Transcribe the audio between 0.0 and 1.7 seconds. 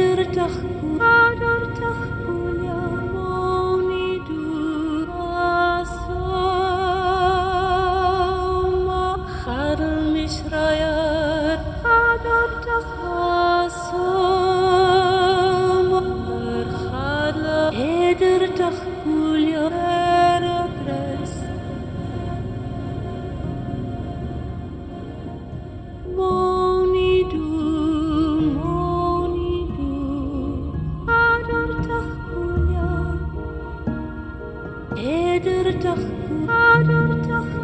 iedere dag.